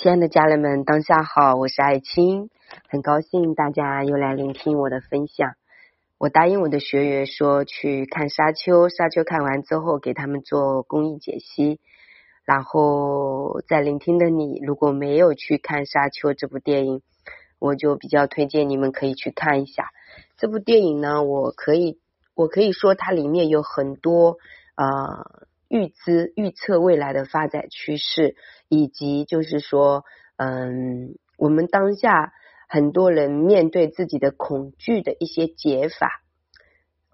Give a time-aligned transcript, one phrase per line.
[0.00, 2.50] 亲爱的家人们，当下好，我是爱青，
[2.88, 5.54] 很高兴大家又来聆听我的分享。
[6.18, 11.80] 我答应我的学员说去看沙丘，沙丘看完之后给他们做公益解析。
[12.44, 17.02] 然后在聆听的你，如果没有去看沙丘这部电影，
[17.58, 19.88] 我就比较推荐你们可以去看一下
[20.36, 21.24] 这部电影呢。
[21.24, 21.98] 我可以
[22.36, 24.36] 我可以说它里面有很多
[24.76, 25.26] 啊。
[25.70, 28.36] 预知、预测未来的发展趋势，
[28.68, 30.04] 以及就是说，
[30.36, 32.32] 嗯，我们当下
[32.68, 36.22] 很多人面对自己的恐惧的一些解法，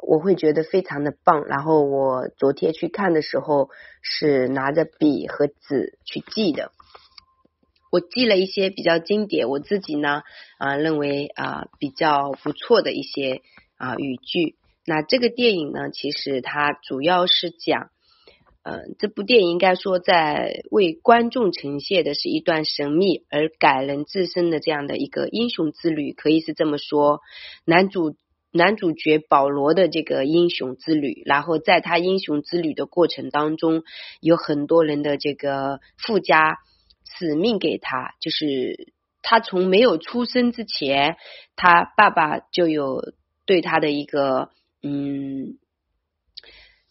[0.02, 1.44] 我会觉得非常的棒。
[1.46, 3.70] 然后我昨天去看的时候，
[4.02, 6.72] 是拿着笔和纸去记的，
[7.92, 10.22] 我记了一些比较经典，我自己呢
[10.58, 13.42] 啊认为啊比较不错的一些
[13.76, 14.56] 啊语句。
[14.86, 17.90] 那这个电影呢，其实它主要是讲。
[18.66, 27.20] 嗯，这部电影应该说在为观众呈现的是一段神秘而感人至深的这样的一个英雄之旅，可以是这么说。
[27.66, 28.16] 男主
[28.52, 33.82] 男主角保罗的这个英雄之旅，然后在他英雄之旅的过程当中，
[34.22, 36.56] 有很多人的这个附加
[37.04, 41.16] 使命给他，就是他从没有出生之前，
[41.54, 43.12] 他爸爸就有
[43.44, 44.48] 对他的一个
[44.82, 45.58] 嗯。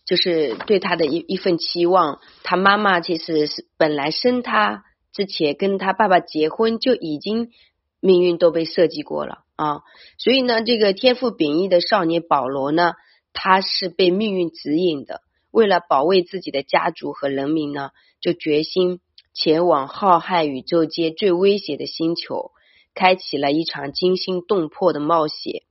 [0.05, 7.51] 就是对他的一一份期望，他妈妈其实是本来生他之前跟他爸爸结婚就已经
[7.99, 9.81] 命运都被设计过了啊，
[10.17, 12.93] 所以呢，这个天赋秉异的少年保罗呢，
[13.31, 18.99] 他是被命运指引的，为了保卫自己的家族和人民呢，就决心
[19.33, 22.51] 前往浩瀚宇宙间最危险的星球，
[22.93, 25.63] 开启了一场惊心动魄的冒险。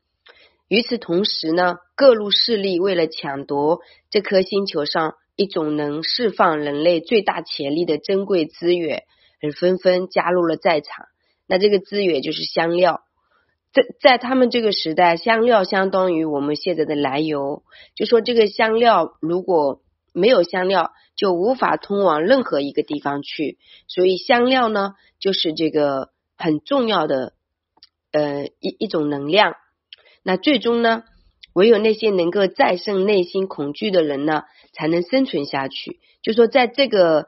[0.73, 9.03] 与此同时呢，各路势力为了抢夺这颗星球上一种能释放人类最大潜力的珍贵资源，
[9.43, 11.05] 而纷纷加入了在场。
[11.47, 13.03] 那这个资源就是香料，
[13.75, 17.65] 在在他们这个时代，香料相当于我们现在的燃油。
[17.95, 19.83] 就说这个香料如果
[20.15, 23.59] 没有香料，就无法通往任何一个地方去。
[23.89, 27.35] 所以香料呢，就是这个很重要的
[28.11, 29.57] 呃一一种能量。
[30.23, 31.03] 那最终呢，
[31.53, 36.01] 唯有那些能够战胜内心恐惧的人呢，才能生存下去。
[36.23, 37.27] 就说在这个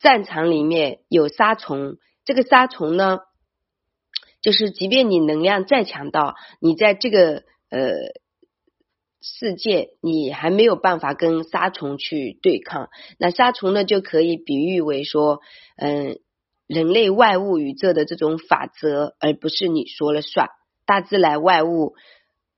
[0.00, 3.20] 战场里面有杀虫，这个杀虫呢，
[4.42, 7.92] 就是即便你能量再强大，你在这个呃
[9.22, 12.90] 世界，你还没有办法跟杀虫去对抗。
[13.18, 15.40] 那杀虫呢，就可以比喻为说，
[15.76, 16.18] 嗯，
[16.66, 20.48] 人类外物宇宙的这种法则，而不是你说了算，
[20.84, 21.94] 大自然外物。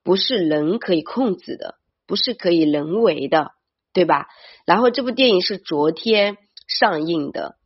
[0.06, 1.74] 不是人可以控制的，
[2.06, 3.50] 不是可以人为的，
[3.92, 4.28] 对吧？
[4.64, 7.56] 然后这部电影是昨天上映的，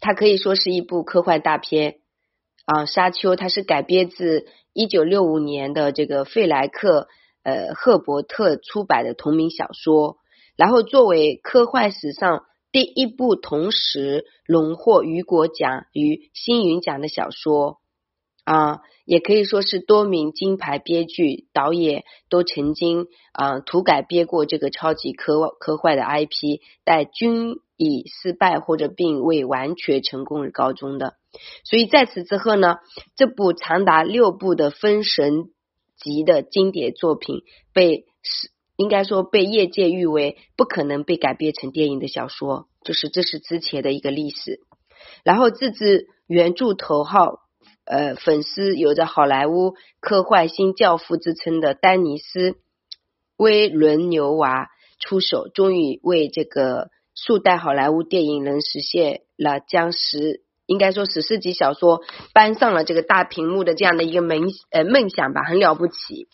[0.00, 1.96] 它可以说是一部科幻大片
[2.64, 2.86] 啊。
[2.86, 7.06] 沙丘它是改编自一九六五年的这个费莱克
[7.42, 10.16] 呃赫伯特出版的同名小说，
[10.56, 17.79] 然后作为科幻史上第一部同时荣获雨果奖与星云奖的小说。
[18.44, 31.14] 啊，也可以说是多名金牌编剧、导演都曾经啊涂改编过这个超级科科幻的 IP，但均以失败或者并未完全成功而告终的。
[31.64, 32.76] 所以在此之后呢，
[33.14, 35.50] 这部长达六部的封神
[35.96, 44.60] 级的经典作品，被是应该说被业界誉为不可能被改编成电影的小说，就是这是之前的一个历史。
[45.24, 47.40] 然后自制原著头号。
[47.90, 52.52] 呃，粉丝有着好莱坞科幻新教父之称的丹尼斯·
[53.36, 54.68] 威伦牛娃
[55.00, 62.02] 出手，终于为这个数代好莱坞电影人实现了将十应该说史诗级小说
[62.32, 66.28] 搬上了这个大屏幕的这样的一个梦呃梦想吧，很了不起。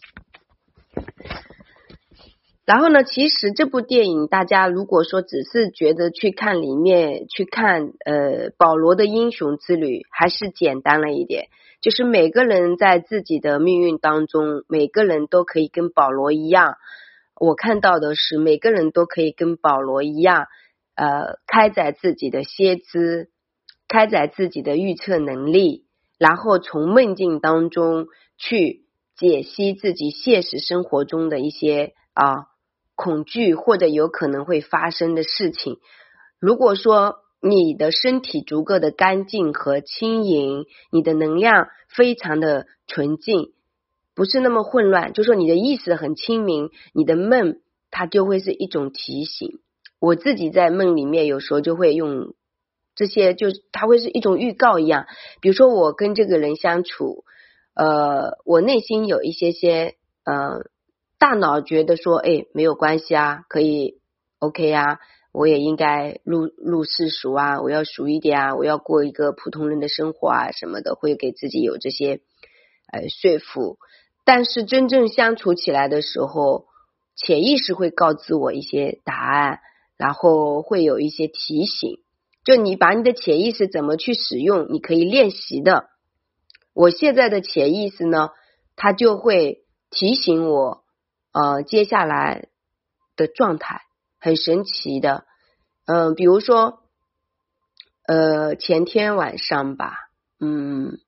[2.66, 11.47] 然后呢，其实这部电影，大家如果说只是觉得去看里面去看呃保罗的英雄之旅，还是简单了一点。
[11.80, 16.74] 就是每个人在自己的命运当中，每个人都可以跟保罗一样。
[17.39, 20.47] 我看到的是，每个人都可以跟保罗一样，
[20.97, 23.28] 呃，开展自己的先知，
[23.86, 25.84] 开展自己的预测能力，
[26.19, 28.86] 然后从梦境当中去
[29.16, 32.48] 解析自己现实生活中的一些啊。
[32.97, 35.78] 恐惧或者有可能会发生的事情。
[36.41, 43.53] 如果说你的身体足够的干净和轻盈，你的能量非常的纯净，
[44.15, 47.60] 不是那么混乱，就说你的意识很清明，你的梦
[47.91, 49.60] 它就会是一种提醒。
[50.01, 52.34] 我自己在梦里面有时候就会用
[52.95, 55.07] 这些就是它会是一种预告一样。
[55.41, 57.25] 比如说我跟这个人相处，
[57.75, 59.95] 呃，我内心有一些些
[60.25, 60.65] 呃，
[61.18, 64.01] 大脑觉得说，哎，没有关系啊，可以
[64.39, 64.98] OK 啊，
[65.33, 72.21] 我也应该入入世俗啊，我要俗一点啊，我要过一个普通人的生活啊什么的，会给自己有这些
[72.92, 73.78] 呃说服。
[74.24, 76.66] 但是真正相处起来的时候，
[77.15, 79.60] 潜意识会告知我一些答案，
[79.97, 82.01] 然后会有一些提醒。
[82.45, 85.89] 就你把你的潜意识怎么去使用，你可以练习的。
[86.74, 88.28] 我现在的潜意识呢，
[88.77, 90.84] 它就会提醒我，
[91.36, 92.48] 呃，接下来
[93.15, 93.83] 的状态
[94.18, 95.27] 很神奇的。
[95.84, 96.80] 嗯，比如说，
[98.06, 100.09] 呃，前天晚上吧，
[100.41, 100.98] 嗯，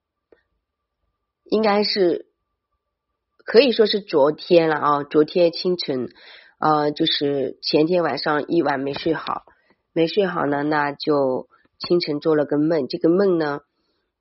[1.44, 2.26] 应该是。
[3.50, 6.10] 可以说是昨天了啊，昨天清晨，
[6.58, 9.44] 呃，就是前天晚上一晚没睡好，
[9.94, 11.48] 没睡好呢，那就
[11.78, 13.60] 清晨做了个梦，这个梦呢，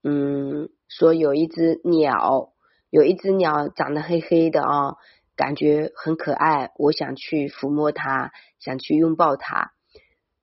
[0.02, 2.54] 嗯，说有一只鸟，
[2.90, 4.96] 有一只鸟长得黑黑的啊，
[5.38, 9.72] 感觉很可爱，我想去抚摸它，想去拥抱它，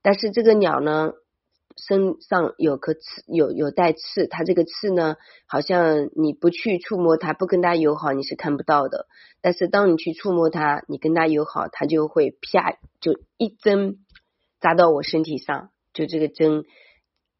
[0.00, 1.12] 但是这个鸟呢。
[1.76, 9.08] 身上有颗刺，有有带刺，它这个刺呢，好像你不去触摸它，不跟它友好，你是看不到的。
[9.40, 13.96] 但是当你去触摸它，你跟它友好，它就会啪，就一针
[14.60, 16.62] 扎到我身体上，就这个针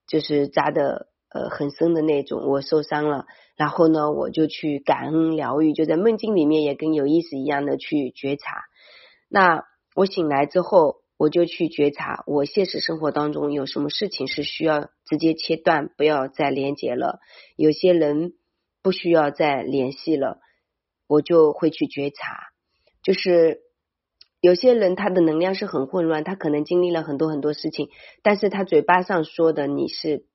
[0.08, 3.26] 就是扎的呃很深的那种，我受伤了。
[3.56, 8.62] 然后呢，我就去感恩疗愈，就在梦境里面也跟有意识一样的去觉察。
[9.28, 9.64] 那
[9.94, 11.02] 我醒来之后。
[11.16, 17.20] 我就去觉察，我现实生活当中有什么事情是需要直接切断，不要再连接了。
[17.56, 18.32] 有些人
[18.82, 20.40] 不需要再联系了，
[21.06, 22.48] 我就会去觉察。
[23.04, 23.60] 就是
[24.40, 27.90] 有些人他的能量是很混乱，他可能经历了很多很多事情，
[28.24, 30.26] 但是他嘴巴上说的你是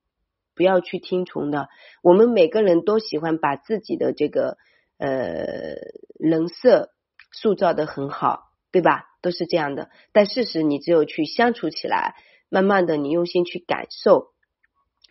[0.60, 1.70] 不要去听从的。
[2.02, 4.58] 我们每个人都喜欢把自己的这个
[4.98, 5.76] 呃
[6.18, 6.90] 人设
[7.32, 8.50] 塑造的很好。
[8.72, 9.06] 对吧？
[9.20, 9.90] 都是这样的。
[10.12, 12.14] 但事实，你只有去相处起来，
[12.48, 14.28] 慢慢的，你用心去感受，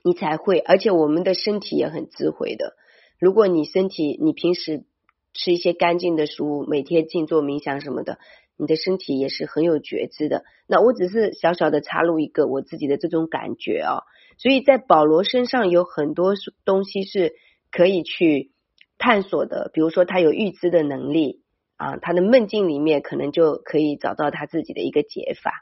[0.02, 0.60] 你才会。
[0.60, 2.78] 而且，我们的身体也很智慧的。
[3.20, 4.86] 如果你身体，你平时
[5.34, 8.18] 吃一些干净的食物，每天静坐冥想什么的，
[8.60, 10.44] 你的身体也是很有觉知的。
[10.68, 14.04] 那我只是小小的插入一个我自己的这种感觉啊。
[14.38, 16.34] 所以在保罗身上有很多
[16.66, 17.34] 东西是
[17.72, 18.52] 可以去
[18.98, 21.42] 探索的，比如说他有预知的能力。
[21.82, 25.54] 啊，他的梦境里面可能就可以找到他自己的一个解法，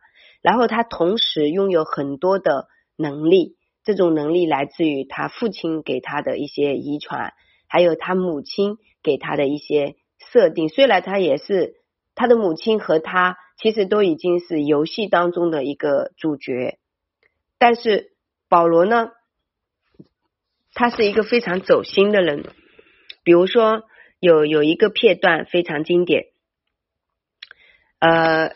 [0.42, 2.66] 然后他同时拥有很多的
[2.96, 7.34] 能力，这种能力来自于他父亲给他的一些遗传，
[7.68, 10.70] 还有他母亲给他的一些设定。
[10.70, 11.76] 虽然他也是
[12.18, 16.78] 他的母亲和他其实都已经是游戏当中的一个主角，
[17.58, 18.12] 但是
[18.50, 19.12] 保罗呢，
[20.74, 22.44] 他是一个非常走心的人，
[23.24, 23.84] 比如说。
[24.20, 26.26] 有有一个片段非常经典，
[28.00, 28.52] 呃，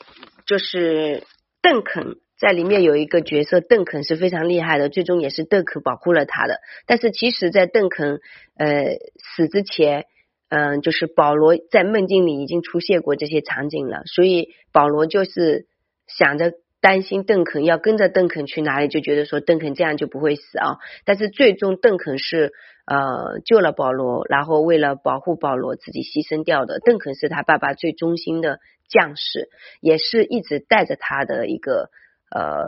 [0.47, 1.27] 就是
[1.61, 6.61] 邓肯在里面有一个角色，邓肯是非常厉害的，最终也是邓肯保护了他的。
[6.87, 8.21] 但是其实，在邓肯
[8.55, 8.97] 呃
[9.35, 10.07] 死之前，
[10.51, 15.65] 嗯，就是保罗在梦境里已经出现过这些场景了，所以保罗就是
[16.05, 16.53] 想着。
[16.83, 20.77] 担心邓肯要跟着邓肯去哪里，就觉得说邓肯这样就不会死啊。
[21.05, 22.53] 但是最终邓肯是
[22.87, 26.79] 呃救了保罗，然后为了保护保罗自己牺牲掉的。
[26.79, 28.57] 邓肯是他爸爸最忠心的
[28.89, 31.91] 将士，也是一直带着他的一个
[32.31, 32.65] 呃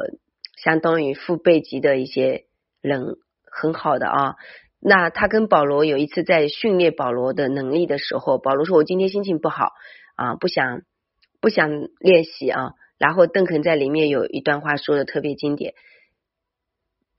[0.58, 2.44] 相当于父辈级的一些
[2.82, 3.16] 人，
[3.50, 4.36] 很好的啊。
[4.86, 9.70] 那他跟保罗有一次在训练保罗的能力的时候，保罗说：“我今天心情不好
[10.16, 10.82] 啊，不想
[11.40, 15.74] 不想练习啊。”然后邓肯在里面有一段话说的特别经典，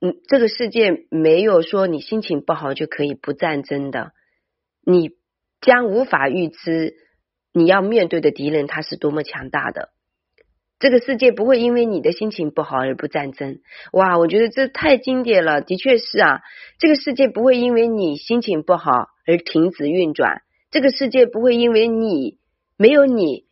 [0.00, 4.12] 嗯，这个世界没有说你心情不好就可以不战争的，
[4.85, 5.12] 你
[5.62, 6.97] 将无法预知
[7.54, 9.94] 你要面对的敌人他是多么强大的。
[10.78, 13.61] 这个世界不会因为你的心情不好而不战争。
[13.93, 16.43] 哇，我觉得这太经典了，的确是啊，
[16.78, 18.90] 这个世界不会因为你心情不好
[19.26, 22.38] 而停止运转，这个世界不会因为你
[22.76, 23.45] 没有你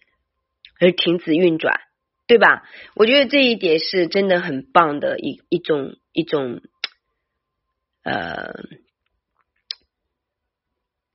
[0.81, 1.81] 而停止运转。
[2.25, 2.62] 对吧？
[2.95, 6.62] 我觉得这一点是真的很棒的一一种一种，
[8.05, 8.55] 呃，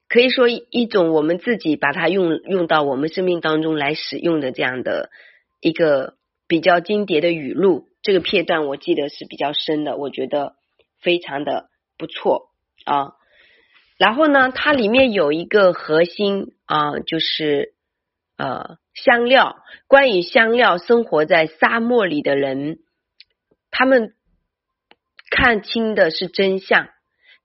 [0.07, 5.09] 可以说一种我们自己把它用用到我们生命当中来使用的这样的
[5.59, 6.15] 一个
[6.47, 7.87] 比较经典的语录。
[8.01, 10.55] 这个片段我记得是比较深的，我觉得
[11.01, 12.49] 非常的不错
[12.85, 13.13] 啊。
[13.97, 17.73] 然后呢，它里面有一个核心啊，就是
[18.37, 18.77] 呃。
[18.97, 22.79] 香料，关于香料，生活在沙漠里的人，
[23.69, 24.15] 他们
[25.29, 26.89] 看清的是真相。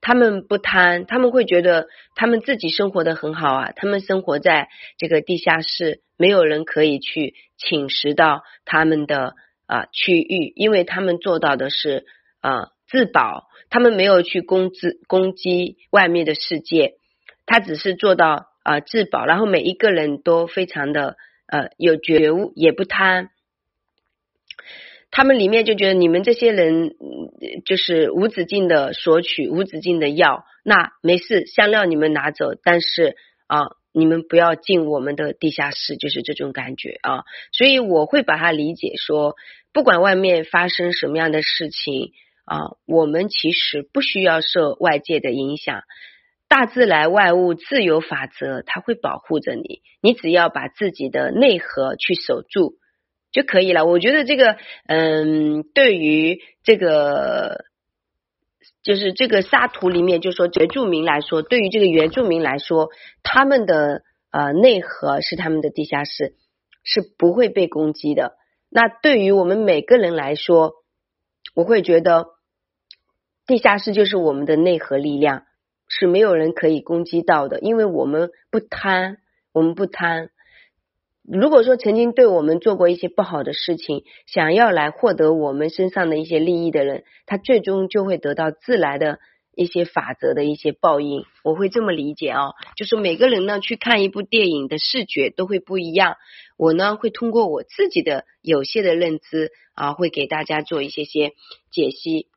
[0.05, 3.71] 他们不贪，他们会觉得他们自己生活的很好啊。
[3.73, 4.67] 他们生活在
[4.97, 12.05] 这个地下室，没有人可以去侵蚀到他们的啊区域，因为他们做到的是
[12.41, 16.95] 啊自保，他们没有去攻击攻击外面的世界，
[17.45, 19.25] 他只是做到啊自保。
[19.25, 21.15] 然后每一个人都非常的
[21.47, 23.29] 呃有觉悟，也不贪。
[25.15, 26.95] 他们里面就觉得你们这些人
[27.65, 33.15] 就是无止境的索取，无止境的要，那没事，香料你们拿走，但是
[33.45, 33.61] 啊，
[33.93, 37.25] 你们不要进我们的地下室，就是这种感觉啊。
[37.51, 39.35] 所以我会把它理解说，
[39.71, 42.11] 不管外面发生什么样的事情
[42.45, 45.83] 啊，我们其实不需要受外界的影响，
[46.49, 52.79] 大自然万物自有法则，它会保护着你，你只要把自己的内核去守住。
[53.33, 53.85] 就可以了。
[53.85, 54.55] 我觉得这个，
[54.87, 57.65] 嗯，对于这个，
[58.83, 62.89] 就是这个沙图里面，就说原住民来说，对于这个原住民来说，
[63.23, 66.35] 他们的呃内核是他们的地下室，
[66.83, 68.35] 是不会被攻击的。
[68.69, 70.73] 那对于我们每个人来说，
[71.55, 72.27] 我会觉得
[73.47, 75.43] 地下室就是我们的内核力量，
[75.87, 79.17] 是没有人可以攻击到的，因为我们不贪，
[79.53, 80.29] 我们不贪。
[81.25, 89.19] 如果说曾经对我们做过一些不好的事情，想要来获得我们身上的一些利益的人，他最终就会得到自来的
[89.55, 91.23] 一些法则的一些报应。
[91.41, 96.17] 我会这么理解啊，就是每个人呢去看一部电影的视觉都会不一样。
[96.57, 101.31] 我呢会通过我自己的有限的认知啊，会给大家做一些些
[101.71, 102.27] 解析。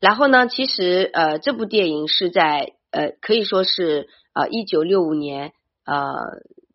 [0.00, 5.52] 然后呢，其实呃这部电影是在呃可以说是呃一九六五年
[5.84, 6.06] 呃。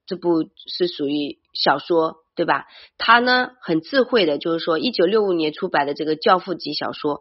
[0.05, 2.65] 这部是属于小说，对吧？
[2.97, 7.19] 他呢很智慧的，就是说，一九六五年出版的这个教父级小说，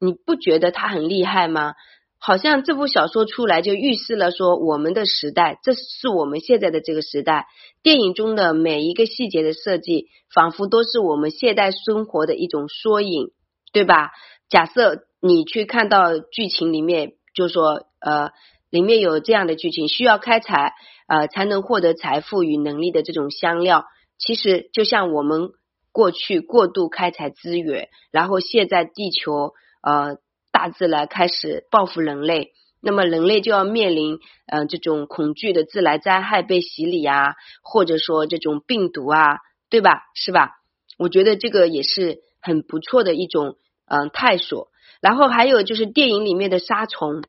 [0.00, 1.74] 你不觉得他很厉害吗？
[2.18, 7.46] 好像这部小说出来就预示了说，我们的时代，这是我们现在的这个时代。
[7.82, 13.32] 电影中的每一个细节的设计，仿佛都是我们现代生活的一种缩影，
[13.72, 14.10] 对吧？
[14.48, 18.30] 假设你去看到剧情里面，就说呃，
[18.72, 20.72] 里面有这样的剧情，需要开采。
[21.08, 23.84] 呃，才能获得财富与能力的这种香料，
[24.16, 25.50] 其实就像我们
[25.90, 29.52] 过去过度开采资源，然后现在地球
[29.82, 30.16] 呃
[30.52, 40.04] 大自然开始报复人类，那么人类就要面临呃这种恐惧的自然灾害被洗礼啊，或者说这种病毒啊，对吧？
[40.14, 40.52] 是吧？
[40.98, 44.68] 我觉得这个也是很不错的一种嗯探索。
[45.02, 47.22] 然后还有就是电影里面的杀虫，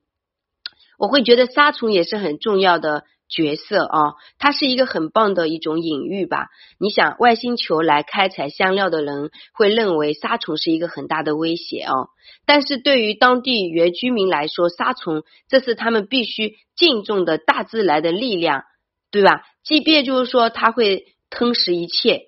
[0.98, 3.04] 我会觉得杀虫也是很重要的。
[3.30, 6.50] 角色啊，它是一个很棒的一种隐喻吧。
[6.78, 12.10] 你想，外星球来开采香料的人会认为杀虫是一个很大的威胁哦，
[12.46, 18.66] 但是对于当地原居民来说，杀虫这是他们必须敬重的大自然的力量，
[19.10, 19.42] 对吧？
[19.64, 22.28] 即便就是说它会吞噬一切，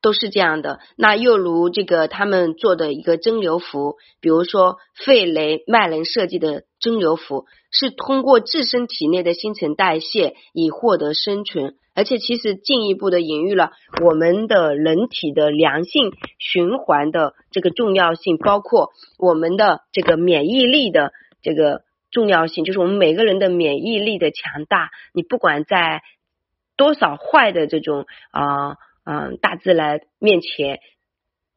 [0.00, 0.80] 都是这样的。
[0.96, 7.46] 那又如这个他们做的一个蒸馏服，比如说费雷麦人设计的蒸馏服。
[7.72, 13.70] 是通过自身体内的新陈代谢以获得生存，而且其实进一步的隐喻了
[14.02, 16.10] 我们的人体的良性
[16.40, 24.90] 循环的这个重要性，包括我们的这个免疫力的这个重要性，就是我们每个人的免疫力的强大。
[25.14, 26.02] 你不管在
[26.76, 28.70] 多少坏的这种啊
[29.04, 30.80] 嗯大自然面前，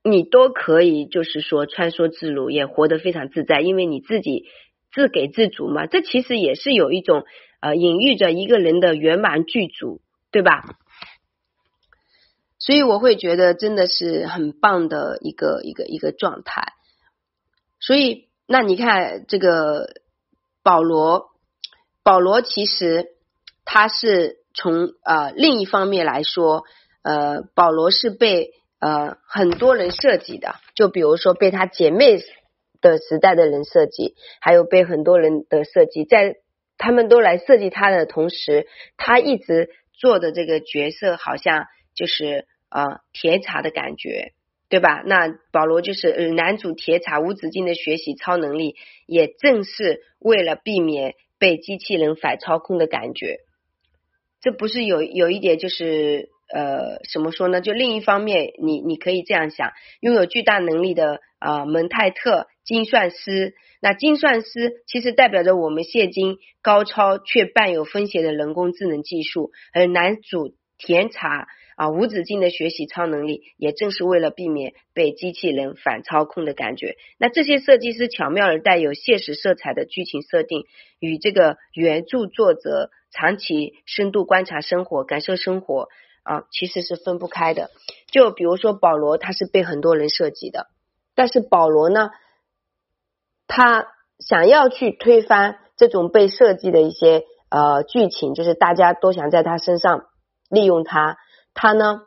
[0.04, 4.46] 你都可以就是说穿梭自如，也活得非常自在，因为你自己。
[4.94, 7.26] 自给自足嘛，这其实也是有一种
[7.62, 10.64] 呃隐喻着一个人的圆满具足，对吧？
[12.60, 16.74] 所以我会觉得真的是很棒的一个一个一个状态。
[17.80, 19.88] 所以那你看这个
[20.62, 21.32] 保罗，
[22.04, 23.08] 保罗其实
[23.66, 26.66] 他是从呃另一方面来说，
[27.02, 32.22] 呃保罗是被呃很多人设计的，就比如说被他姐妹。
[32.84, 36.36] 的时代的人设计，还有被很多人的设计，在
[36.78, 44.34] 他们都来设计他的同时，他一直做的这个角色好像就是呃铁茶的感觉，
[44.70, 45.02] 对吧？
[45.06, 48.76] 那保罗就是男主铁茶无止境的学习超能力，
[49.08, 53.38] 也正是为了避免被机器人反操控的感觉。
[54.42, 56.30] 这不是有有一点就是。
[56.54, 57.62] 呃，怎么说呢？
[57.62, 59.72] 就另一方面，你你可以这样想：
[60.02, 63.56] 拥有巨大能力的啊，蒙泰特精算师。
[63.82, 69.52] 那精算师其实代表着我们现今高超却伴有风险的人工智能技术。
[69.74, 76.96] 而男主甜茶啊无止境的学习超能力，也正是为了避免被机器人反操控的感觉。
[77.18, 80.66] 那这些设计师巧妙而带有现实色彩的剧情设定，
[81.00, 85.90] 与这个原著作者长期深度观察生活、感受生活
[86.24, 87.70] 啊，其实是分不开的。
[88.12, 90.68] 就比如说保罗，他是被很多人设计的，
[91.16, 92.10] 但是保罗呢，
[93.48, 93.88] 他
[94.20, 97.24] 想要去推翻这种被设计的一些。
[97.56, 100.06] 呃，剧情就是大家都想在他身上
[100.50, 101.18] 利用他，
[101.54, 102.02] 他呢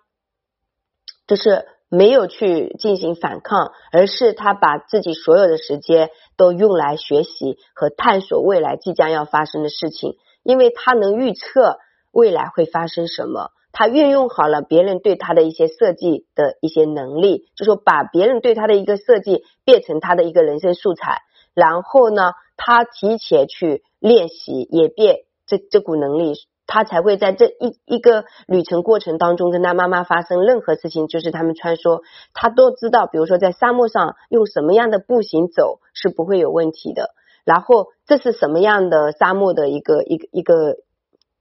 [1.28, 11.78] 就是没有去进行反抗，而是他把自己所有的时间都用来学习和探索未来即将要发生的事情，因为他能预测
[12.10, 21.22] 未来会发生什么，他运用好了别人对他的一些设计的一些能力，就说把别人对他的一个设计变成他的一个人生素材，
[21.56, 25.24] 然后呢，他提前去练习，也变。
[25.46, 26.34] 这这股能力，
[26.66, 32.02] 他才会在这一一个旅程过程当中跟他妈妈发生任何事情，就是他们穿梭，
[32.34, 37.14] 他都知道，比如说在沙漠上用什么样的步行走是不会有问题的。
[37.44, 40.78] 然后这是什么样的沙漠的一个一个一个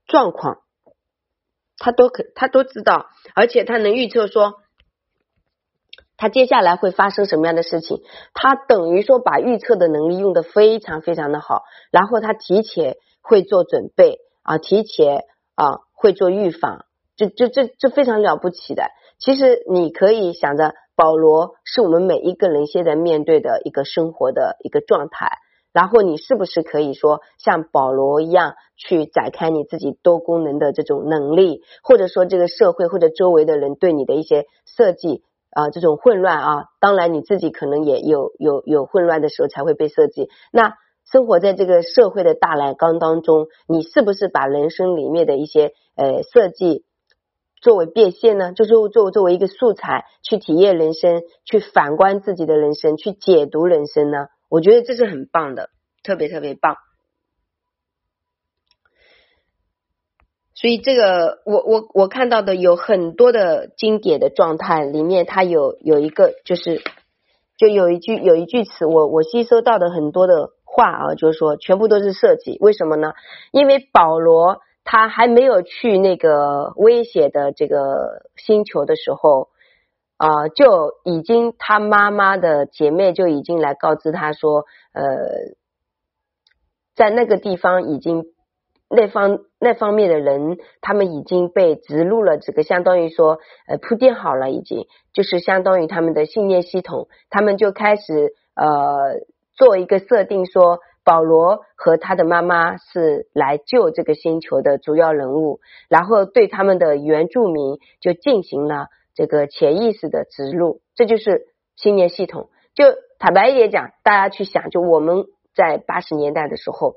[0.06, 0.60] 状况，
[1.80, 4.60] 他都可他都知道，而且他能预测说
[6.18, 8.02] 他接下来会发生什么样的事情，
[8.34, 12.98] 他等于说把预测的能力用的非常非常的好，然后他提前。
[13.28, 15.24] 会做准备啊，提前
[15.56, 16.86] 啊会做预防，
[17.18, 18.84] 这这这这非常了不起的。
[19.18, 25.40] 其实你可以想着，保罗是我们每一个人现在面对的一个生活的一个状态，
[25.74, 35.24] 然后你是不是可以说像保罗一样去展开你自己多功能的这种能力，或者说这个社会或者周围的人对你的一些设计
[35.56, 40.76] 啊这种混乱啊，当然你自己可能也有有有混乱的时候才会被设计那。
[41.12, 46.84] 生活在这个社会的大染缸当中，你是不是把人生里面的一些呃设计
[47.62, 48.54] 作为变现呢？
[48.54, 54.30] 就是作作为一个素材去体验人生，去反观自己的人生，去解读人生呢？
[54.50, 55.70] 我觉得这是很棒的，
[56.02, 56.76] 特别特别棒。
[60.56, 66.82] 所以这个我我我看到的有很多的经典的状态里面，它有有一个就是
[67.58, 70.50] 就有一句有一句词，我我吸收到的很多的。
[70.68, 73.14] 话啊，就是说全部都是设计，为什么呢？
[73.52, 79.48] 因为保罗他还没有去那个危险的这个星球的时候
[80.18, 85.06] 啊，就已经他妈妈的姐妹就已经来告知他说，呃，
[86.94, 88.26] 在那个地方已经
[88.90, 99.26] 那方那方面的人，他们已经被植入了这个相当于说呃铺垫好了，已经就是相当于他们的信念系统，他们就开始呃。
[99.58, 111.46] 做一个设定，说保罗和他的妈妈是来救这个星球的主要人物，然后对他们的原住民就进行了这个潜意识的植入，这就是
[111.78, 112.50] 信念系统。
[112.74, 112.84] 就
[113.18, 115.24] 坦白一点讲，大家去想，就我们
[115.56, 116.96] 在八十年代的时候，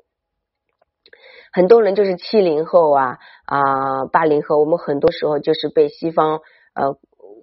[1.53, 6.41] 很多人就是七零后啊啊八零后，我们很多时候就是被西方
[6.75, 6.97] 呃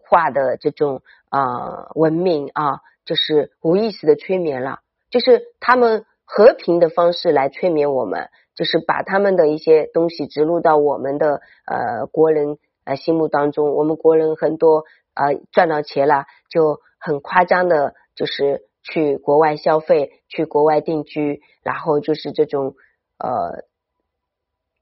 [0.07, 4.79] 化的这种啊文明啊，就是无意识的催眠了。
[5.09, 13.73] 就是他们和平的方式来催眠我们，就是把他们的一些东西植入到我们的呃国人呃心目当中。
[13.73, 22.75] 我们国人很多啊赚到钱了，就很夸张的，就是去国外消费，去国外定居，然后就是这种
[23.17, 23.63] 呃，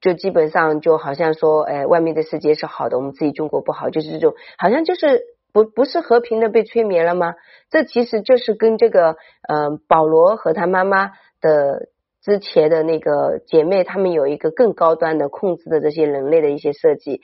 [0.03, 5.23] 就基本上就好像说，哎，外面的世界是好的，我们自己中国不好，就是这种，好像就是。
[5.53, 7.35] 不不是和平的被催眠了吗？
[7.69, 11.11] 这其实就是跟这个呃保罗和他妈妈
[11.41, 11.89] 的
[12.23, 17.21] 之前的那个姐妹，他们有一个更高端的控制的这些人类的一些设计，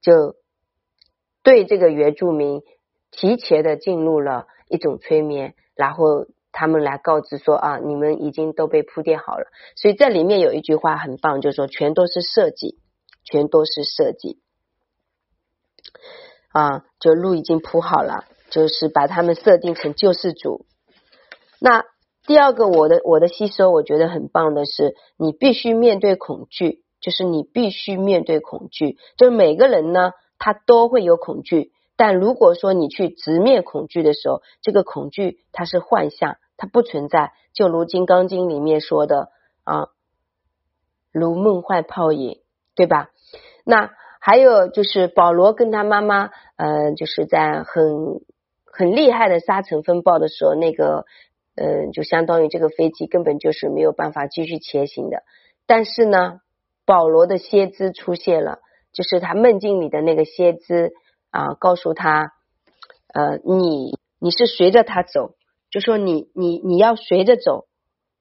[0.00, 0.36] 就
[1.42, 2.62] 对这个原住民
[3.10, 9.46] 提前的进入了一种催眠，然后他们来告知说啊，你们已经都被铺垫好了。
[9.76, 12.78] 所以这里面有一句话很棒，就是说全都是设计，
[13.24, 14.38] 全都是设计。
[16.52, 20.64] 啊，就路已经铺好了，就是把他们设定成救世主。
[21.58, 21.84] 那
[22.26, 28.96] 第二个，我的我的吸收，我觉得很棒的是，你必须面对恐惧，就是你必须面对恐惧。
[29.18, 37.32] 就是每个人呢，他都会有恐惧，但如果说你去直面恐惧的时候，这个恐惧它是幻象，它不存在。
[37.52, 39.30] 就如《金刚经》里面说的
[39.64, 39.88] 啊，
[41.12, 42.40] 如梦幻泡影，
[42.74, 43.10] 对吧？
[43.64, 43.90] 那。
[44.26, 48.22] 还有就是保罗跟他妈妈，呃，就是在很
[48.64, 51.04] 很厉害的沙尘风暴的时候，那个，
[51.56, 55.24] 嗯，就相当于这个飞机根本就是没有办法继续前行的。
[55.66, 56.40] 但是呢，
[56.86, 58.60] 保罗的先知出现了，
[58.94, 60.94] 就是他梦境里的那个先知
[61.30, 62.32] 啊，告诉他，
[63.12, 65.34] 呃，你你是随着他走，
[65.74, 67.64] 就说你你你要随着走，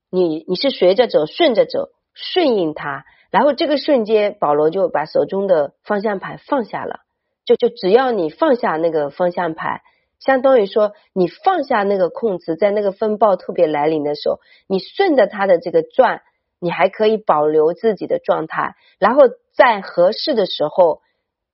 [0.09, 3.05] 你你是随着走，顺着走，顺应他。
[3.29, 7.01] 然后这个瞬间，保罗就把手中的方向盘放下了，
[7.45, 9.81] 就就只要你放下那个方向盘，
[10.17, 16.23] 相当于说你放下那个控制，在那个风暴特别来临的时候，你顺着它的这个转，
[16.59, 19.21] 你还可以保留自己的状态，然后
[19.55, 21.01] 在合适的时候，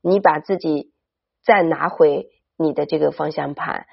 [0.02, 0.94] 你把自己。
[1.42, 3.88] 再拿回你的这个方向盘，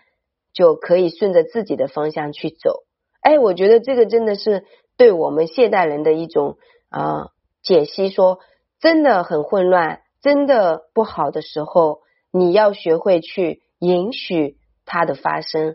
[0.57, 2.85] 就可以顺着自己的方向去走。
[3.21, 4.65] 哎，我觉得这个真的是
[4.97, 6.57] 对我们现代人的一种
[6.89, 7.29] 啊
[7.63, 8.09] 解析。
[8.09, 8.39] 说
[8.81, 12.01] 真的很混乱，真的不好的时候，
[12.33, 15.75] 你要学会去允许它的发生，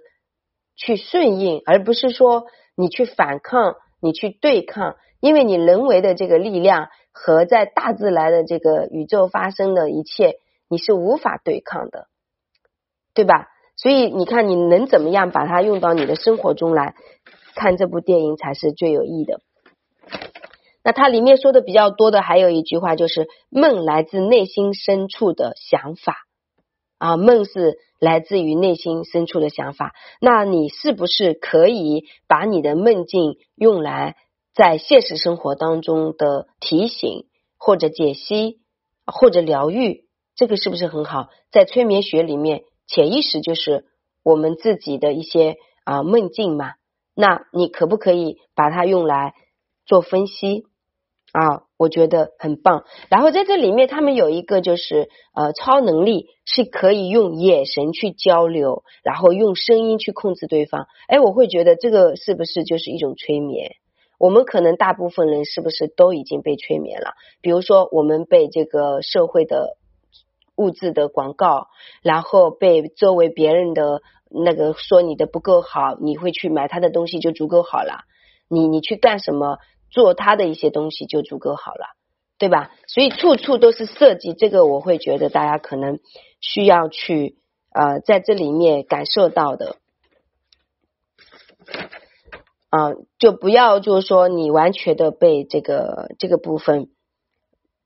[0.76, 4.96] 去顺应，而不是说你去反抗，你去对抗。
[5.20, 10.40] 因为你人为的这个力量和在大自然的这个宇宙发生的一切。
[10.68, 12.08] 你是无法对抗的，
[13.14, 13.50] 对吧？
[13.82, 16.94] 所以你看，你能怎么样把它用到你的生活中来？
[17.56, 19.42] 看这部电影才是最有益的。
[20.84, 26.16] 那它里面说的比较多的还有一句话，就是梦来自内心深处的想法
[27.00, 29.94] 啊，梦是来自于内心深处的想法。
[30.20, 34.16] 那你是不是可以把你的梦境用来
[34.54, 37.26] 在现实生活当中的提醒，
[37.58, 38.60] 或者解析，
[39.06, 40.06] 或者疗愈？
[40.36, 41.30] 这个是不是很好？
[41.52, 43.86] 在催眠学里面，潜意识就是
[44.22, 46.74] 我们自己的一些啊梦境嘛。
[47.16, 49.34] 那你可不可以把它用来
[49.86, 50.66] 做分析
[51.32, 51.64] 啊？
[51.78, 52.84] 我觉得很棒。
[53.10, 60.88] 然后在这里面，他们有一个就是呃超能力，是可以用眼神去交流，然后用声音去控制对方。
[61.08, 63.72] 哎，我会觉得这个是不是就是一种催眠？
[64.20, 67.14] 我们可能大部分人是不是都已经被催眠了？
[67.42, 69.78] 比如说，我们被这个社会的。
[70.56, 71.68] 物质的广告，
[72.02, 78.06] 然后被周围别人的那个说你的不够好，你会去买他的东西就足够好了。
[78.48, 79.58] 你你去干什么，
[79.90, 81.96] 做他的一些东西就足够好了，
[82.38, 82.72] 对吧？
[82.86, 86.00] 所以处处都是设计，这个我会觉得大家可能
[86.42, 87.38] 需要去
[87.72, 89.78] 呃在这里面感受到的
[92.70, 96.90] 啊，就不要就是说你完全的被这个这个部分，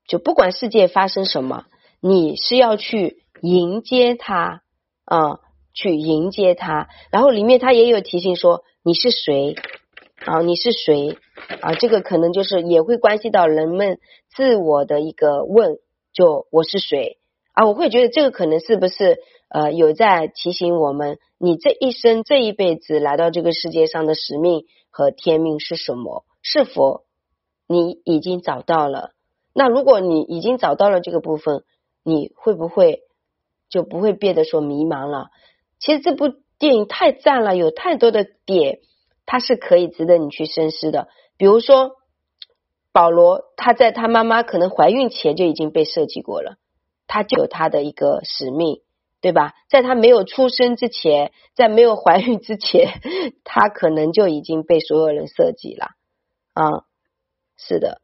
[0.06, 1.64] 就不管世界发生什么。
[2.06, 4.62] 你是要去迎接他
[5.04, 5.40] 啊，
[5.74, 6.88] 去迎接他。
[7.10, 9.56] 然后里面他也有提醒说你是谁
[10.24, 10.40] 啊？
[10.40, 11.18] 你是谁
[11.60, 11.74] 啊？
[11.74, 15.78] 这个可能就是也会关系到人们自我的一个问，
[16.12, 17.18] 就我是谁
[17.54, 17.66] 啊？
[17.66, 26.24] 我会觉得这个可能是不是呃有在提醒我们，你这一生这一辈子来到这个世界上的使命和天命是什么？
[26.40, 27.02] 是否
[27.66, 29.10] 你已经找到了？
[29.52, 31.64] 那如果你已经找到了这个部分。
[32.06, 33.00] 你会不会
[33.68, 35.30] 就不会变得说迷茫了？
[35.80, 38.78] 其实这部电影太赞了，有太多的点，
[39.26, 41.08] 它是可以值得你去深思的。
[41.36, 41.96] 比如说，
[42.92, 46.58] 保罗他在他妈妈可能怀孕前就已经被设计过了，
[47.08, 48.82] 他就有他的一个使命，
[49.20, 49.54] 对吧？
[49.68, 53.00] 在他没有出生之前，在没有怀孕之前，
[53.42, 55.88] 他可能就已经被所有人设计了
[56.54, 56.84] 啊，
[57.58, 58.00] 是的。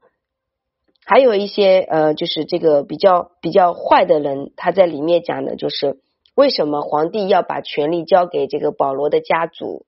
[1.04, 5.98] 还有一些呃，就是这个比较比较坏的人，他在里面讲的就是
[6.34, 9.84] 为什么皇帝要把权力交给这个保罗的家族？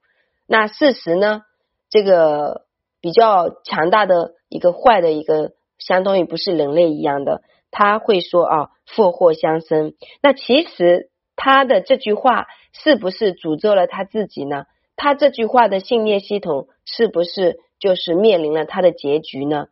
[0.47, 1.43] 那事实呢？
[1.89, 2.63] 这个
[3.01, 9.95] 比较强大的一个坏的一个，相当于不是人类一样的，他会说啊，祸祸相生。
[10.21, 14.65] 那其实他的这句话是不是诅咒了他自己呢？
[14.97, 19.67] 他这句话的信念系统是不是就是面临了他的结局呢？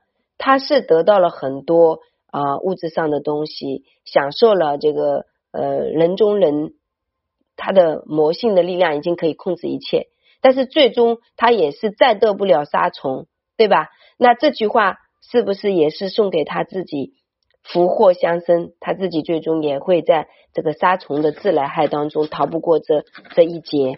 [0.45, 6.75] 他是得到了很多啊物质上的东西，享受了这个呃人中人，
[7.55, 10.09] 他的魔性的力量已经可以控制一切，
[10.41, 13.91] 但是最终他也是再得不了杀虫，对吧？
[14.19, 14.97] 那这句话
[15.31, 17.13] 是不是也是送给他自己
[17.63, 18.73] 福祸相生？
[18.81, 23.05] 他自己最终也会在这个杀虫的自来害当中逃不过这
[23.37, 23.95] 这一劫。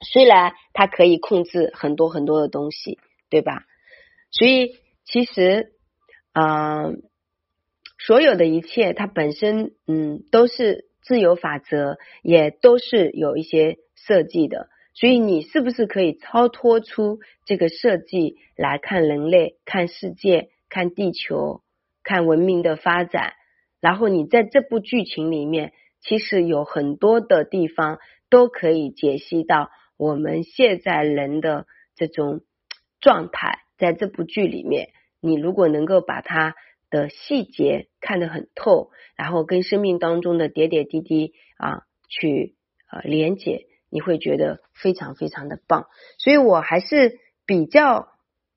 [0.00, 2.98] 虽然他可以控制很多很多的东西，
[3.30, 3.62] 对吧？
[4.32, 4.81] 所以。
[5.12, 5.74] 其实，
[6.32, 6.90] 啊，
[7.98, 14.70] 所有的一切它本身，嗯，都是自由法则，也都是有一些设计的。
[14.94, 21.60] 所以，你是不是可以超脱出这个设计来看人类、看世界、看地球、
[22.02, 23.34] 看文明的发展？
[23.82, 27.98] 然后，你在这部剧情里面，其实有很多的地方
[28.30, 32.40] 都可以解析到我们现在人的这种
[32.98, 33.58] 状态。
[33.78, 34.90] 在这部剧里面，
[35.24, 36.56] 你如果能够把它
[36.90, 42.56] 的细节看得很透，然后跟生命当中的点点滴滴啊去
[42.90, 45.86] 呃连接，你会觉得非常非常的棒。
[46.18, 48.08] 所以我还是比较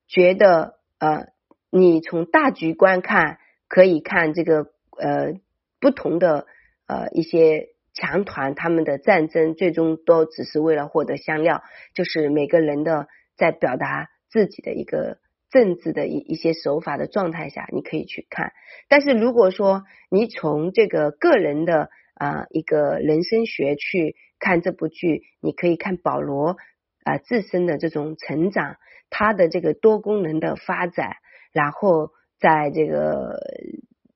[0.08, 1.28] 觉得呃，
[1.70, 5.34] 你从大局观看，可以看这个呃
[5.80, 6.48] 不同的
[6.88, 11.62] 呃一些强团他们的战争，最终都只是为了获得香料，
[11.94, 15.20] 就是每个人的在表达自己的一个。
[15.50, 18.52] 政治的一一些手法的状态下，你可以去看。
[18.90, 26.58] 但是如果说你从这个个人的啊一个人生学去看这部剧，你可以看保罗
[27.04, 28.76] 啊自身的这种成长，
[29.10, 31.16] 他的这个多功能的发展，
[31.54, 33.40] 然后在这个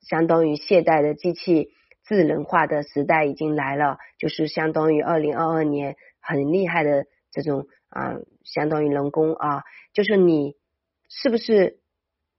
[0.01, 1.69] 相当于现代的机器
[2.05, 9.63] 智能化的时代已经来了，就是相当于二零二二年很厉害的这种啊，相当于人工啊，
[9.93, 10.58] 就是你。
[11.09, 11.79] 是不是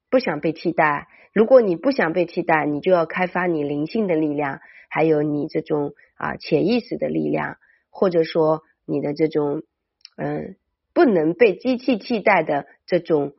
[0.09, 1.09] 不想被替代？
[1.33, 7.59] 如果你不想被替代，你就要开发你灵性的力量，还有你这种啊潜意识的力量，
[7.91, 9.63] 或者说你的这种
[10.17, 10.57] 嗯
[10.93, 13.35] 不能被机器替代的这种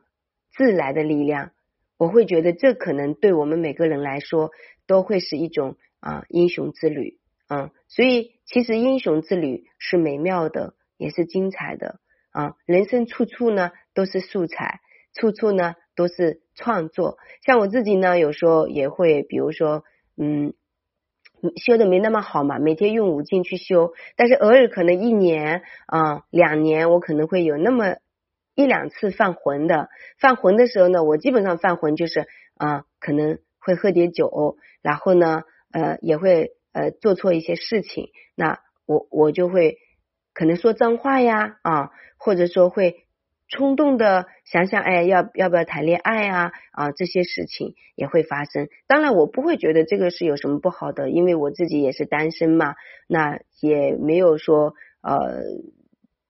[0.50, 1.50] 自来的力量。
[1.98, 4.50] 我会觉得这可能对我们每个人来说
[4.86, 7.18] 都会是一种啊英雄之旅。
[7.48, 12.56] 嗯，所以其实英雄之旅是美妙的，也是精彩的啊。
[12.64, 14.80] 人生处处呢都是素材。
[15.14, 19.84] 处处呢都是创作，像我自己呢，有时候也会，比如说，
[20.16, 20.54] 嗯，
[21.62, 27.96] 修的没那么好嘛，每天用五镜去修，但是偶尔可能一年啊两年，我可能会有那么
[28.54, 29.88] 一两次犯浑的。
[30.18, 39.76] 犯浑的时候呢，我基本上犯浑就是啊，可能会喝点酒，然后呢，呃，也会呃做错一些事情，那我我就会
[40.32, 43.04] 可能说脏话呀啊，或者说会。
[43.48, 46.52] 冲动的想想，哎，要要不要谈恋爱啊？
[46.72, 48.68] 啊，这些事情也会发生。
[48.86, 52.74] 当然，我不会觉得这个是有什么不好的，因为我自己也是单身嘛，
[53.06, 55.42] 那也没有说呃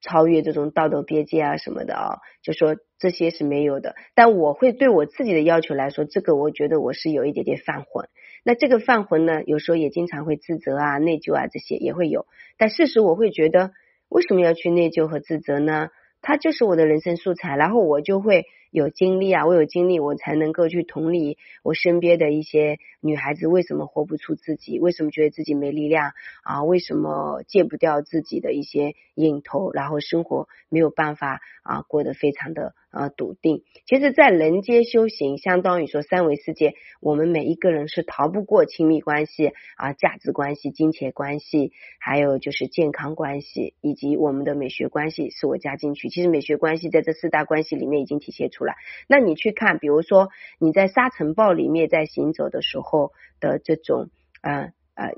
[0.00, 3.94] 超越这种道德边界啊什么的啊，就说这些是没有的。
[4.16, 8.08] 但我会对我自己的要求来说，这个我觉得我是有一点点犯浑。
[8.44, 12.26] 那这个犯浑呢，有时候也经常会自责啊、内疚啊这些也会有。
[12.58, 13.70] 但事实我会觉得，
[14.08, 15.90] 为什么要去内疚和自责呢？
[16.22, 33.62] 它就是我的人生素材，然后我就会有经历啊，我有经历，我才能够去同理我身边的一些女孩子为什么活不出自己，为什么觉得自己没力量啊，为什么戒不掉自己的一些瘾头，然后生活没有办法啊过得非常的啊笃定。
[33.84, 46.08] 其实，在人间修行，相当于说三维世界，我们每一个人是逃不过亲密关系啊、价值关系、金钱关系，还有就是健康关系，以及我们的美学关系，是我加进去。
[46.08, 48.74] 其实美学关系在这四大关系里面已经体现出来。
[49.08, 54.08] 那你去看，比如说你在沙尘暴里面在行走的时候的这种，
[54.42, 55.14] 呃呃，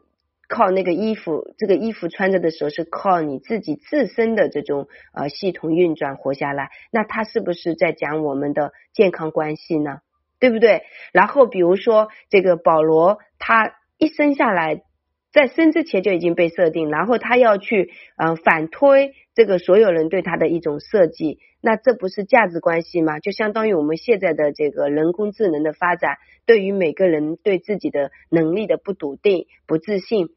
[0.49, 6.71] 靠那个衣服，这个衣服穿着的时候是靠你自己自身的这种呃系统运转活下来。
[6.91, 9.99] 那他是不是在讲我们的健康关系呢？
[10.41, 10.83] 对不对？
[11.13, 14.83] 然后比如说这个保罗，他一生下来。
[15.33, 23.21] 在生之前就已经被设定，然后他要去嗯反推这个所有人对他的一种设计，那这不是价值关系吗？
[23.21, 30.29] 就相当于我们现在的这个人工智能的发展，对于每个人对自己的能力的不笃定、不自信，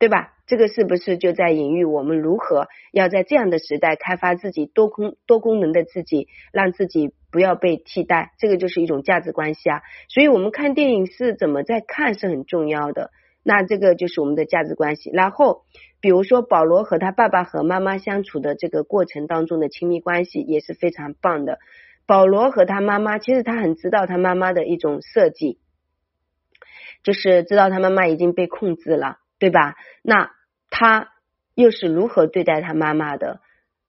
[0.00, 0.34] 对吧？
[0.44, 8.32] 这个是不是就在隐喻我们如何要在这样的时代开发自己多功多功能的自己，让自己不要被替代？
[8.40, 9.82] 这个就是一种价值关系啊。
[10.08, 13.12] 所以我们看电影是怎么在看是很重要的。
[13.44, 15.10] 那这个就是我们的价值关系。
[15.12, 15.62] 然后，
[16.02, 21.58] 比如说保罗和他爸爸和妈妈相处的这个过程当中的亲密关系也是非常棒的。
[22.04, 25.60] 保罗和他妈妈，其实他很知道他妈妈的一种设计，
[27.04, 29.76] 就是知道他妈妈已经被控制了，对吧？
[30.02, 30.32] 那
[30.68, 31.10] 他
[31.54, 33.40] 又是如何对待他妈妈的？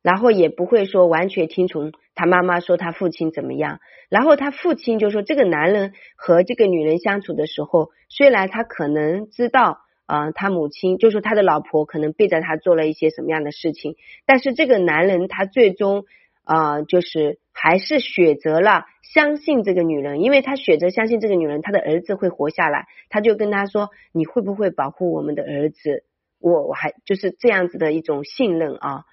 [0.03, 16.05] 然后也不会说完全听从他妈妈说他父亲怎么样，然后他父亲就说这个男人和这个女人相处的时候，虽然他可能知道啊，他母亲就说他的老婆可能背着他做了一些什么样的事情，但是这个男人他最终
[16.43, 26.03] 啊，就是还是选择了相信这个女人，因为他选择相信这个女人，他的儿子会活下来，他就跟他说你会不会保护我们的儿子？
[26.39, 29.05] 我我还就是这样子的一种信任啊。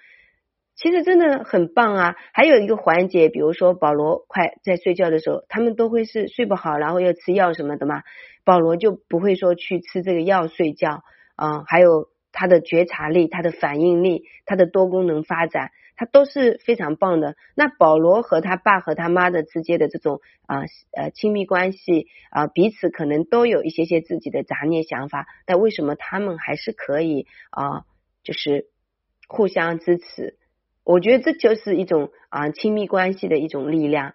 [0.82, 2.16] 其实真的很棒啊！
[2.32, 8.02] 还有一个环节，比如说保罗快在睡觉的时候，他们都会是睡不好，然后要吃药什么的嘛。
[8.44, 11.04] 保罗就不会说去吃这个药睡觉
[11.36, 11.64] 啊。
[11.66, 17.36] 还有他的觉察力、他的反应力、他的多功能发展，他都是非常棒的。
[17.54, 20.62] 那保罗和他爸和他妈的之间的这种啊
[20.96, 27.84] 呃亲密关系啊，彼此可能都有一些些自己的杂念想法，但为什么他们还是可以啊，
[28.22, 28.70] 就是
[29.28, 30.38] 互相支持？
[30.90, 34.14] 我觉得这就是一种啊亲密关系的一种力量。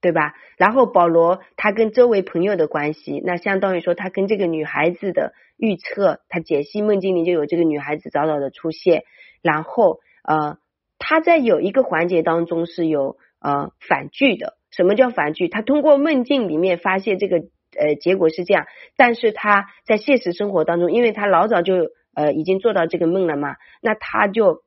[0.00, 0.34] 对吧？
[0.58, 9.04] 然后保罗他跟周围朋友的关系，那相当于说他跟这个女孩子的预测，他解析梦境里就有这个女孩子早早的出现。
[9.40, 10.58] 然后呃，
[10.98, 14.58] 他在有一个环节当中是有呃反剧的。
[14.70, 15.48] 什么叫反剧？
[15.48, 18.66] 他通过梦境里面发现这个呃结果是这样，
[18.98, 24.63] 但是他在现实生活当中，因为他老早就呃已经做到这个梦了嘛，那他就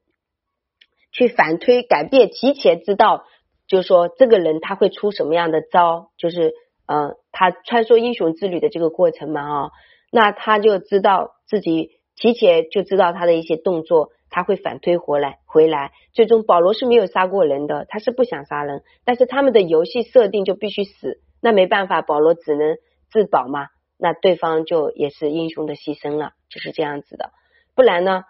[1.11, 3.25] 去反推改变，提前知道。
[3.67, 6.11] 就是说，这个人他会出什么样的招？
[6.17, 6.53] 就是
[6.85, 9.71] 呃，他穿梭英雄之旅的这个过程嘛，啊，
[10.09, 15.91] 那他就知道自己提前就知道他的一些动作，他会反推回来，回来。
[16.13, 22.77] 最终保罗是没有杀过人的，他是不想杀人，但是他们的游戏设定就必须死，那没办法，保罗只能
[23.11, 23.67] 自保嘛。
[23.97, 27.31] 那对方就也是英雄的牺牲了，就是这样子的。
[27.75, 28.23] 不然呢？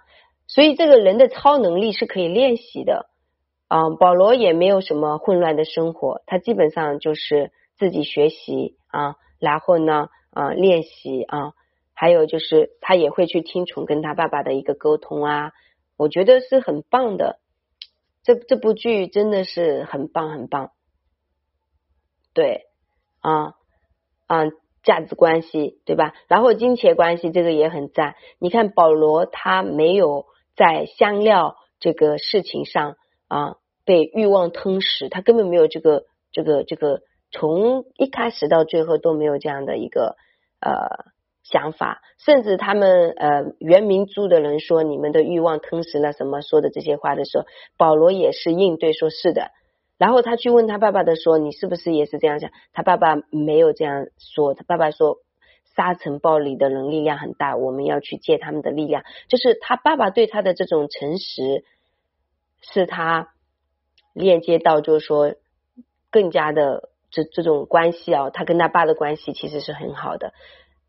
[0.47, 3.09] 所以这个人的超能力是可以练习的。
[3.67, 11.51] 啊，保罗也没有什么混乱的生活，他基本上就是自己学习啊，然后呢，啊，练习啊，
[11.93, 15.51] 还有就是他也会去听从跟他爸爸的一个沟通啊，
[15.97, 17.39] 我觉得是很棒的。
[18.23, 20.71] 这这部剧真的是很棒很棒，
[22.33, 22.67] 对
[23.19, 23.53] 啊
[24.27, 24.45] 啊，
[24.81, 26.13] 价值关系对吧？
[26.29, 28.15] 然后金钱关系这个也很赞。
[28.39, 30.25] 你看保罗他没有
[30.57, 32.97] 在香料这个事情上。
[33.29, 40.15] 啊，被欲望吞噬，他根本没有这个这个这个，从一开始到最后都没有这样的一个
[40.61, 41.11] 呃
[41.43, 47.43] 想法，甚至他们呃原民族的人说你们的欲望吞噬了什么说的这些话的时候，
[47.75, 49.51] 保罗也是应对说是的，
[49.97, 52.51] 然后他去问他爸爸的说你是不是也是这样想？
[52.71, 55.17] 他爸爸没有这样说，他爸爸说
[55.77, 61.63] 沙尘暴里的人力量很大，我们要去借他们的力量，就是他爸爸对他的这种诚实。
[62.59, 63.29] 是他
[64.13, 65.35] 链接到，就是说
[66.09, 70.33] 更加的这这种关系啊，他跟他爸的关系其实是很好的。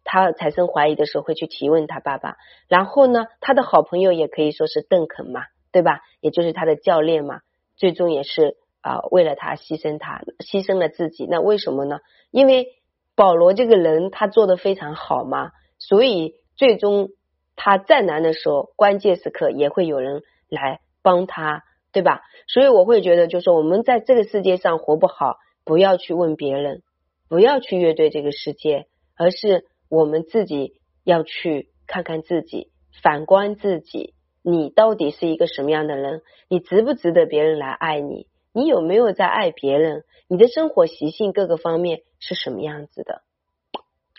[0.03, 6.01] 他产生怀疑的时候会去提问他爸爸，然后呢，他的好朋友也可以说是邓肯嘛，对吧？
[6.21, 7.43] 也就是他的教练嘛，
[7.77, 11.27] 最终也是啊为了他牺牲他，牺牲了自己。
[11.31, 12.01] 那为什么呢？
[12.31, 12.78] 因为
[13.19, 17.11] 保罗这个人他做的非常好嘛，所以最终
[17.55, 20.81] 他再难的时候，关键时刻也会有人来。
[21.01, 22.23] 帮他，对吧？
[22.49, 26.83] 所以我会觉得，就是，我们在这个世界上活不好，不要去问别人，
[27.31, 36.21] 不要去乐队这个世界，而是我们自己要去看看自己，反观自己，你到底是一个什么样的人？
[36.51, 38.27] 你值不值得别人来爱你？
[38.53, 40.05] 你有没有在爱别人？
[40.29, 43.23] 你的生活习性各个方面是什么样子的？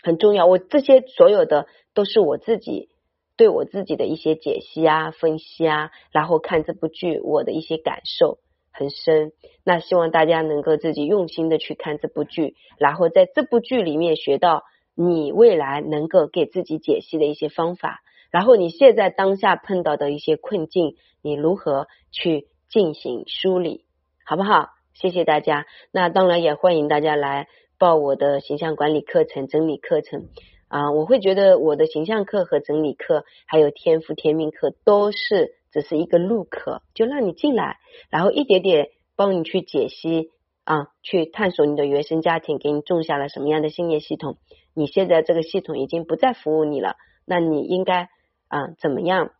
[0.02, 0.46] 很重要。
[0.46, 2.88] 我这些所有的都是我自己。
[3.36, 8.36] 对我自己的一些解析啊、分析啊，然后看这部剧，我的一些感受
[8.70, 9.32] 很深。
[9.64, 23.86] 那希望大家能够自己用心的去看这部剧，然后在这部剧里面学到你未来能够给自己解析的一些方法，然后你现在当下碰到的一些困境，你如何去进行梳理，
[24.26, 24.68] 好不好？
[24.92, 25.64] 谢谢大家。
[25.92, 27.48] 那当然也欢迎大家来
[27.80, 30.28] 报我的形象管理课程、整理课程。
[30.68, 40.30] 啊，我会觉得我的形象课和整理课，还有天赋天命课，都是只是一个入课，就让你进来，然后一点点帮你去解析
[40.62, 44.36] 啊，去探索你的原生家庭给你种下了什么样的信念系统。
[44.72, 48.08] 你现在这个系统已经不再服务你了，那你应该
[48.46, 49.32] 啊怎么样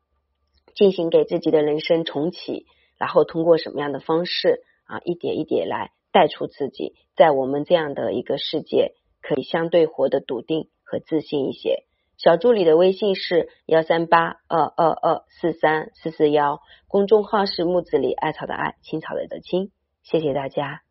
[0.74, 2.66] 进行给自己的人生重启？
[2.98, 10.68] 然后通过什么样的方式啊，一点一点来带出自己，在我们这样的一个世界，可以相对活得笃定。
[10.90, 11.85] 和自信一些。
[12.18, 19.70] 小助理的微信是幺三八二二二四三四四幺，公众号是木子李艾草的艾青草的的青。
[20.03, 20.83] 谢谢大家。